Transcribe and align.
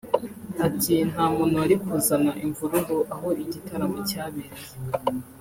Ati 0.67 0.95
“Nta 1.11 1.23
muntu 1.35 1.55
wari 1.61 1.75
kuzana 1.83 2.31
imvururu 2.45 2.97
aho 3.13 3.27
igitaramo 3.43 3.97
cyabereye 4.09 4.63